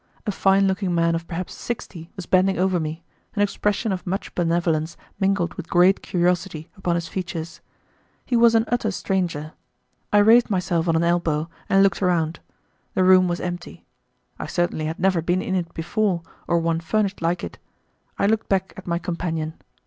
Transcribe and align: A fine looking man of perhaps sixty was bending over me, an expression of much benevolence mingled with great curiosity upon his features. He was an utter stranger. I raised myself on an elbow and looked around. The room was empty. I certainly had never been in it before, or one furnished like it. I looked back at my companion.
A 0.25 0.31
fine 0.31 0.67
looking 0.67 0.95
man 0.95 1.13
of 1.13 1.27
perhaps 1.27 1.53
sixty 1.53 2.09
was 2.15 2.25
bending 2.25 2.57
over 2.57 2.79
me, 2.79 3.03
an 3.35 3.41
expression 3.43 3.91
of 3.91 4.07
much 4.07 4.33
benevolence 4.33 4.97
mingled 5.19 5.53
with 5.53 5.69
great 5.69 6.01
curiosity 6.01 6.71
upon 6.75 6.95
his 6.95 7.07
features. 7.07 7.61
He 8.25 8.35
was 8.35 8.55
an 8.55 8.65
utter 8.69 8.89
stranger. 8.89 9.53
I 10.11 10.17
raised 10.17 10.49
myself 10.49 10.87
on 10.87 10.95
an 10.95 11.03
elbow 11.03 11.51
and 11.69 11.83
looked 11.83 12.01
around. 12.01 12.39
The 12.95 13.03
room 13.03 13.27
was 13.27 13.39
empty. 13.39 13.85
I 14.39 14.47
certainly 14.47 14.85
had 14.85 14.97
never 14.99 15.21
been 15.21 15.43
in 15.43 15.53
it 15.53 15.71
before, 15.75 16.23
or 16.47 16.57
one 16.57 16.79
furnished 16.79 17.21
like 17.21 17.43
it. 17.43 17.59
I 18.17 18.25
looked 18.25 18.49
back 18.49 18.73
at 18.77 18.87
my 18.87 18.97
companion. 18.97 19.53